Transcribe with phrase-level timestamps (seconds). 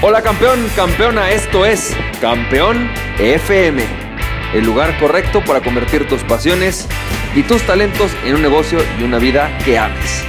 [0.00, 3.82] Hola campeón, campeona, esto es Campeón FM,
[4.54, 6.86] el lugar correcto para convertir tus pasiones
[7.34, 10.24] y tus talentos en un negocio y una vida que ames.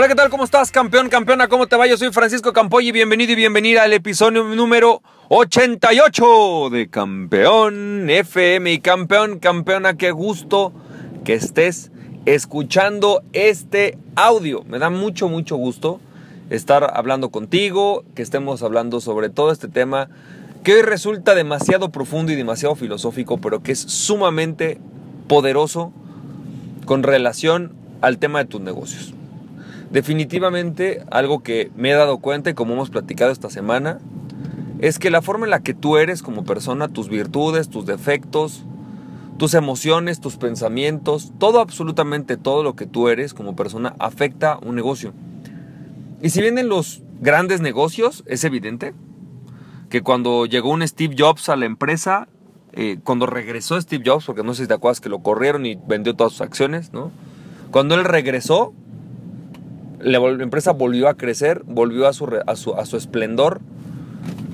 [0.00, 0.30] Hola, ¿qué tal?
[0.30, 1.46] ¿Cómo estás, campeón, campeona?
[1.46, 1.86] ¿Cómo te va?
[1.86, 8.72] Yo soy Francisco Campoy y bienvenido y bienvenida al episodio número 88 de Campeón FM.
[8.72, 10.72] Y campeón, campeona, qué gusto
[11.22, 11.92] que estés
[12.24, 14.64] escuchando este audio.
[14.64, 16.00] Me da mucho, mucho gusto
[16.48, 20.08] estar hablando contigo, que estemos hablando sobre todo este tema
[20.64, 24.80] que hoy resulta demasiado profundo y demasiado filosófico, pero que es sumamente
[25.28, 25.92] poderoso
[26.86, 29.12] con relación al tema de tus negocios.
[29.90, 33.98] Definitivamente algo que me he dado cuenta y como hemos platicado esta semana,
[34.78, 38.64] es que la forma en la que tú eres como persona, tus virtudes, tus defectos,
[39.36, 44.76] tus emociones, tus pensamientos, todo absolutamente todo lo que tú eres como persona afecta un
[44.76, 45.12] negocio.
[46.22, 48.94] Y si vienen los grandes negocios, es evidente
[49.88, 52.28] que cuando llegó un Steve Jobs a la empresa,
[52.72, 55.76] eh, cuando regresó Steve Jobs, porque no sé si te acuerdas que lo corrieron y
[55.88, 57.10] vendió todas sus acciones, ¿no?
[57.70, 58.72] Cuando él regresó,
[60.02, 63.60] la, empresa volvió a crecer, volvió a su, esplendor,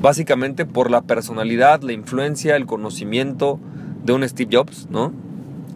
[0.01, 3.59] básicamente por la personalidad, la influencia, el conocimiento
[4.05, 5.13] de un Steve Jobs, ¿no?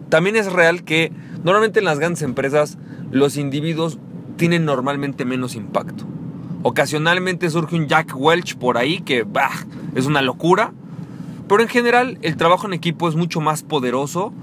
[0.09, 1.11] También es real que
[1.43, 2.77] normalmente en las grandes empresas
[3.11, 3.97] los individuos
[4.37, 6.05] tienen normalmente menos impacto.
[6.63, 9.49] Ocasionalmente surge un Jack Welch por ahí que bah,
[9.95, 10.73] es una locura,
[11.47, 14.33] pero en general el trabajo en equipo es mucho más poderoso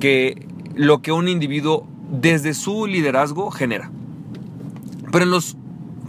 [0.00, 3.90] que lo que un individuo desde su liderazgo genera.
[5.10, 5.56] Pero en las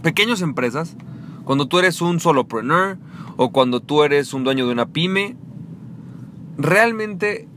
[0.02, 0.96] pequeñas empresas,
[1.44, 2.98] cuando tú eres un solopreneur
[3.36, 5.36] o cuando tú eres un dueño de una pyme,
[6.58, 7.48] realmente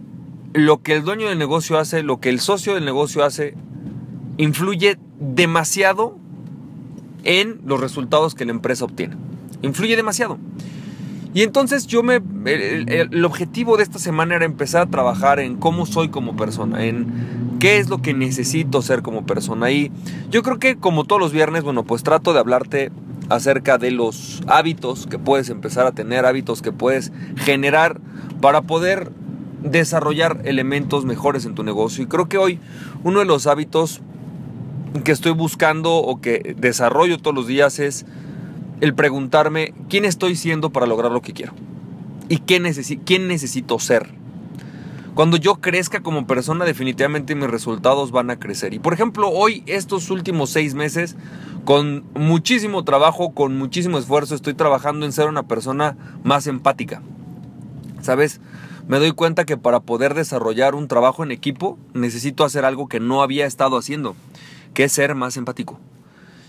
[0.54, 3.56] lo que el dueño del negocio hace, lo que el socio del negocio hace,
[4.38, 6.18] influye demasiado
[7.24, 9.16] en los resultados que la empresa obtiene.
[9.62, 10.38] Influye demasiado.
[11.34, 12.22] Y entonces yo me...
[12.46, 17.58] El, objetivo de esta semana era empezar a trabajar en cómo soy como persona, en
[17.60, 19.72] qué es lo que necesito ser como persona.
[19.72, 19.92] Y
[20.30, 22.92] yo creo que como todos los viernes, bueno, pues trato de hablarte
[23.30, 28.00] acerca de los hábitos que puedes empezar a tener, hábitos que puedes generar
[28.42, 29.12] para poder
[29.64, 32.04] desarrollar elementos mejores en tu negocio.
[32.04, 32.60] Y creo que hoy
[33.04, 34.02] uno de los hábitos
[35.04, 38.06] que estoy buscando o que desarrollo todos los días es
[38.84, 41.54] el preguntarme quién estoy siendo para lograr lo que quiero
[42.28, 42.62] y qué
[43.06, 44.10] quién necesito ser.
[45.16, 48.74] Cuando yo crezca como persona, definitivamente mis resultados van a crecer.
[48.74, 51.16] Y por ejemplo, hoy, estos últimos seis meses,
[51.64, 55.96] con muchísimo trabajo, con muchísimo esfuerzo, estoy trabajando en ser una persona
[56.26, 57.02] más empática.
[58.02, 58.42] ¿Sabes?
[58.90, 63.00] Me doy cuenta que para poder desarrollar un trabajo en equipo, necesito hacer algo que
[63.00, 64.14] no había estado haciendo,
[64.74, 65.80] que es ser más empático.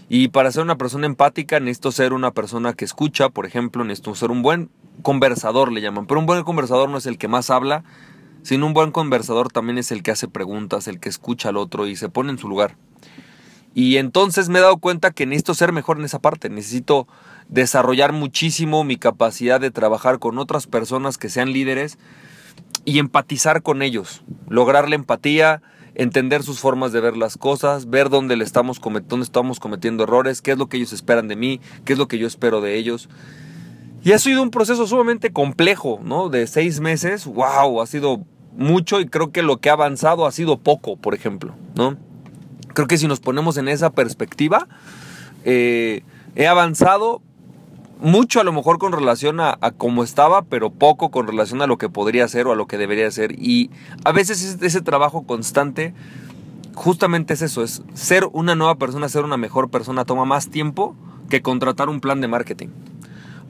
[0.08, 4.14] Y para ser una persona empática necesito ser una persona que escucha, por ejemplo, necesito
[4.14, 4.70] ser un buen
[5.02, 6.06] conversador, le llaman.
[6.06, 7.84] Pero un buen conversador no es el que más habla,
[8.42, 11.86] sino un buen conversador también es el que hace preguntas, el que escucha al otro
[11.86, 12.76] y se pone en su lugar.
[13.74, 17.08] Y entonces me he dado cuenta que necesito ser mejor en esa parte, necesito
[17.48, 21.98] desarrollar muchísimo mi capacidad de trabajar con otras personas que sean líderes
[22.84, 25.62] y empatizar con ellos, lograr la empatía,
[25.94, 30.42] entender sus formas de ver las cosas, ver dónde, le estamos, dónde estamos cometiendo errores,
[30.42, 32.76] qué es lo que ellos esperan de mí, qué es lo que yo espero de
[32.76, 33.08] ellos.
[34.02, 36.28] Y ha sido un proceso sumamente complejo, ¿no?
[36.28, 38.24] De seis meses, wow, ha sido
[38.56, 41.96] mucho y creo que lo que ha avanzado ha sido poco, por ejemplo, ¿no?
[42.74, 44.68] Creo que si nos ponemos en esa perspectiva,
[45.44, 46.02] eh,
[46.34, 47.22] he avanzado,
[48.04, 51.78] mucho a lo mejor con relación a, cómo estaba, pero poco con relación a lo
[51.78, 53.32] que podría ser o a lo que debería ser.
[53.32, 53.70] Y
[54.04, 55.94] a veces ese, trabajo constante,
[56.74, 60.94] justamente es eso, es ser una nueva persona, ser una mejor persona, toma más tiempo
[61.30, 62.68] que contratar un plan de marketing.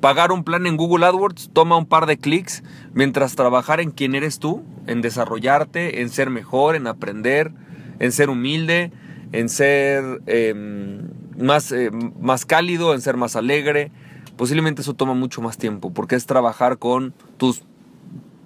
[0.00, 2.62] Pagar un plan en Google AdWords toma un par de clics,
[2.92, 7.51] mientras trabajar en quién eres tú, en desarrollarte, en ser mejor, en aprender,
[7.98, 8.92] en ser humilde,
[9.33, 11.91] en ser em, más, eh,
[12.21, 13.91] más cálido, en ser más alegre,
[14.36, 17.63] posiblemente eso toma mucho más tiempo, porque es trabajar con tus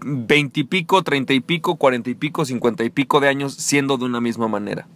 [0.01, 3.97] veinte y pico, treinta y pico, cuarenta y pico, cincuenta y pico de años siendo
[3.99, 4.87] de una misma manera.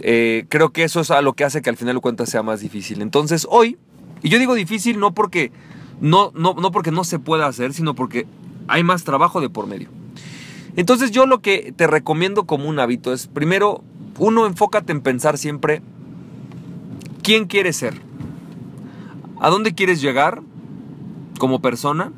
[0.00, 2.42] Eh, creo que eso es a lo que hace que al final de cuentas sea
[2.42, 3.02] más difícil.
[3.02, 3.78] Entonces hoy,
[4.22, 5.52] y yo digo difícil no porque
[6.00, 8.26] no, no, no porque no se pueda hacer, sino porque
[8.68, 9.88] hay más trabajo de por medio.
[10.76, 13.82] Entonces yo lo que te recomiendo como un hábito es, primero,
[14.18, 15.82] uno, enfócate en pensar siempre
[17.22, 18.00] quién quieres ser.
[19.42, 20.40] ¿A dónde quieres llegar
[21.40, 22.12] como persona?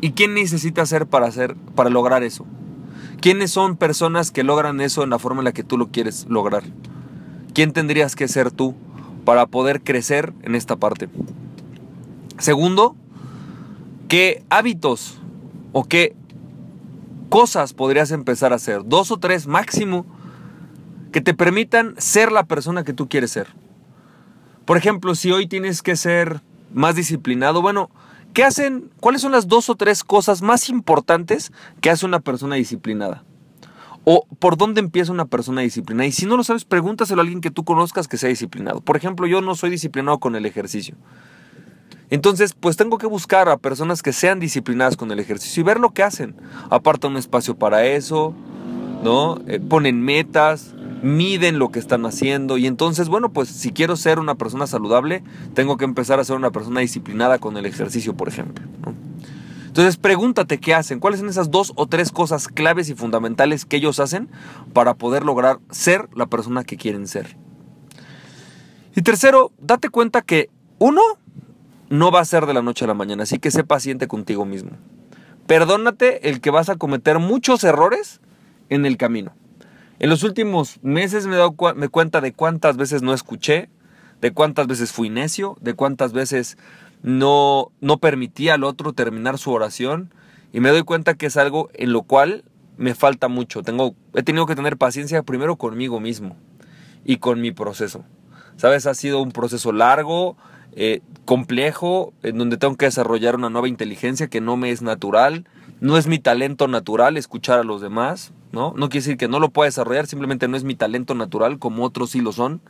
[0.00, 2.44] ¿Y quién necesitas ser para, hacer, para lograr eso?
[3.20, 6.26] ¿Quiénes son personas que logran eso en la forma en la que tú lo quieres
[6.28, 6.64] lograr?
[7.54, 8.74] ¿Quién tendrías que ser tú
[9.24, 11.08] para poder crecer en esta parte?
[12.38, 12.96] Segundo,
[14.08, 15.20] ¿qué hábitos
[15.72, 16.16] o qué
[17.28, 18.82] cosas podrías empezar a hacer?
[18.84, 20.04] Dos o tres máximo
[21.12, 23.46] que te permitan ser la persona que tú quieres ser.
[24.64, 26.42] Por ejemplo, si hoy tienes que ser
[26.76, 27.90] más disciplinado, bueno,
[28.34, 28.90] ¿qué hacen?
[29.00, 31.50] ¿Cuáles son las dos o tres cosas más importantes
[31.80, 33.24] que hace una persona disciplinada?
[34.04, 36.06] O por dónde empieza una persona disciplinada.
[36.06, 38.82] Y si no lo sabes, pregúntaselo a alguien que tú conozcas que sea disciplinado.
[38.82, 40.96] Por ejemplo, yo no soy disciplinado con el ejercicio.
[42.10, 45.80] Entonces, pues tengo que buscar a personas que sean disciplinadas con el ejercicio y ver
[45.80, 46.36] lo que hacen.
[46.68, 48.34] Aparta un espacio para eso,
[49.02, 49.40] ¿no?
[49.48, 54.18] Eh, ponen metas, miden lo que están haciendo y entonces, bueno, pues si quiero ser
[54.18, 55.22] una persona saludable,
[55.54, 58.64] tengo que empezar a ser una persona disciplinada con el ejercicio, por ejemplo.
[59.66, 63.76] Entonces pregúntate qué hacen, cuáles son esas dos o tres cosas claves y fundamentales que
[63.76, 64.30] ellos hacen
[64.72, 67.36] para poder lograr ser la persona que quieren ser.
[68.94, 70.48] Y tercero, date cuenta que
[70.78, 71.02] uno
[71.90, 74.46] no va a ser de la noche a la mañana, así que sé paciente contigo
[74.46, 74.70] mismo.
[75.46, 78.20] Perdónate el que vas a cometer muchos errores
[78.70, 79.32] en el camino.
[79.98, 83.70] En los últimos meses me he dado me cuenta de cuántas veces no escuché,
[84.20, 86.58] de cuántas veces fui necio, de cuántas veces
[87.02, 90.12] no, no permití al otro terminar su oración
[90.52, 92.44] y me doy cuenta que es algo en lo cual
[92.76, 93.62] me falta mucho.
[93.62, 96.36] Tengo, he tenido que tener paciencia primero conmigo mismo
[97.04, 98.04] y con mi proceso.
[98.56, 100.36] Sabes, ha sido un proceso largo,
[100.72, 105.46] eh, complejo, en donde tengo que desarrollar una nueva inteligencia que no me es natural.
[105.80, 108.32] No es mi talento natural escuchar a los demás.
[108.52, 108.72] ¿no?
[108.76, 111.84] No quiere decir que no lo pueda desarrollar, simplemente no es mi talento natural como
[111.84, 112.60] otros sí lo son.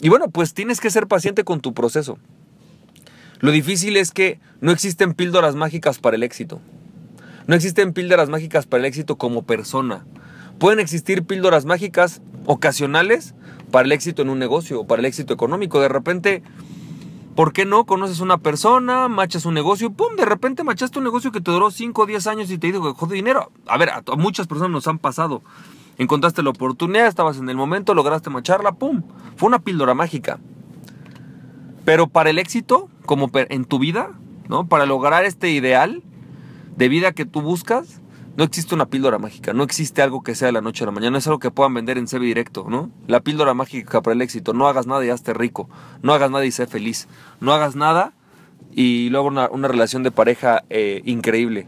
[0.00, 2.18] Y bueno, pues tienes que ser paciente con tu proceso.
[3.40, 6.60] Lo difícil es que no existen píldoras mágicas para el éxito.
[7.46, 10.06] No existen píldoras mágicas para el éxito como persona.
[10.58, 13.34] Pueden existir píldoras mágicas ocasionales
[13.70, 15.80] para el éxito en un negocio o para el éxito económico.
[15.80, 16.42] De repente
[17.40, 17.86] ¿Por qué no?
[17.86, 20.14] Conoces una persona, machas un negocio, ¡pum!
[20.14, 22.82] De repente machaste un negocio que te duró 5 o 10 años y te dijo
[22.82, 23.50] que jode dinero.
[23.66, 25.40] A ver, a, muchas personas nos han pasado.
[25.96, 29.04] Encontraste la oportunidad, estabas en el momento, lograste macharla, ¡pum!
[29.36, 30.38] Fue una píldora mágica.
[31.86, 34.10] Pero para el éxito, como en tu vida,
[34.50, 34.68] ¿no?
[34.68, 36.02] Para lograr este ideal
[36.76, 38.02] de vida que tú buscas,
[38.36, 40.92] no existe una píldora mágica, no existe algo que sea de la noche a la
[40.92, 42.90] mañana, es algo que puedan vender en CB directo, ¿no?
[43.06, 45.68] La píldora mágica para el éxito, no hagas nada y hazte rico,
[46.02, 47.08] no hagas nada y sé feliz,
[47.40, 48.12] no hagas nada
[48.72, 51.66] y luego una, relación de pareja eh, increíble.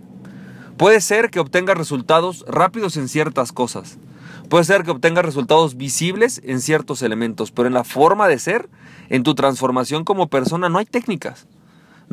[0.76, 3.99] Puede ser que obtengas resultados rápidos en ciertas cosas,
[4.49, 8.69] puede ser que obtengas resultados visibles en ciertos elementos, pero en la forma de ser,
[9.08, 11.47] en tu transformación como persona, no hay técnicas.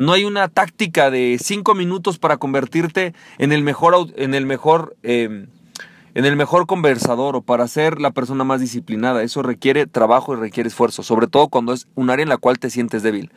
[0.00, 4.96] No hay una táctica de cinco minutos para convertirte en el mejor, en el mejor,
[5.02, 5.48] em,
[6.14, 9.22] en el mejor conversador o para ser la persona más disciplinada.
[9.22, 12.58] Eso requiere trabajo y requiere esfuerzo, sobre todo cuando es un área en la cual
[12.58, 13.30] te sientes débil.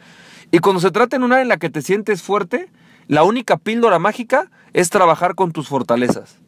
[0.52, 2.72] Y cuando se trata en un área en la que te sientes fuerte,
[3.10, 6.40] la única píldora mágica es trabajar con tus fortalezas.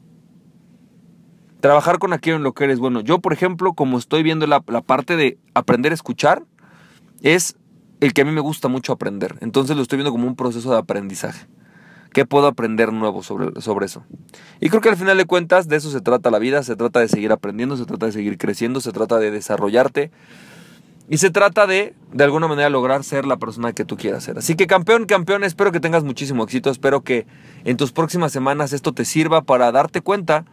[1.60, 3.02] Trabajar con aquello en lo que eres bueno.
[3.02, 6.46] Yo, por ejemplo, como estoy viendo la, la parte de aprender a escuchar,
[7.22, 7.58] es
[8.00, 9.36] el que a mí me gusta mucho aprender.
[9.42, 11.48] Entonces lo estoy viendo como un proceso de aprendizaje.
[12.14, 14.06] ¿Qué puedo aprender nuevo sobre, sobre eso?
[14.62, 17.02] Y creo que al final de cuentas de eso se trata la vida, se trata
[17.02, 20.12] de seguir aprendiendo, se trata de seguir creciendo, se trata de desarrollarte
[21.10, 24.38] y se trata de, de alguna manera, lograr ser la persona que tú quieras ser.
[24.38, 27.28] Así que campeón, campeón, espero que tengas muchísimo éxito, espero que
[27.64, 30.46] en tus próximas semanas esto te sirva para darte cuenta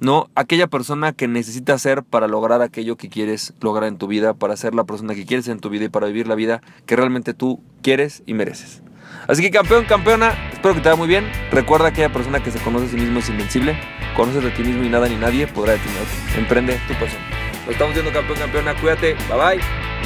[0.00, 0.28] ¿no?
[0.34, 4.56] Aquella persona que necesitas ser para lograr aquello que quieres lograr en tu vida, para
[4.56, 7.34] ser la persona que quieres en tu vida y para vivir la vida que realmente
[7.34, 8.82] tú quieres y mereces.
[9.26, 11.30] Así que campeón, campeona, espero que te vaya muy bien.
[11.50, 13.78] Recuerda que aquella persona que se conoce a sí mismo es invencible.
[14.16, 16.38] Conoces de ti mismo y nada ni nadie podrá detenerte.
[16.38, 17.20] Emprende tu pasión.
[17.66, 18.74] Lo estamos viendo campeón, campeona.
[18.80, 19.14] Cuídate.
[19.28, 19.97] Bye bye.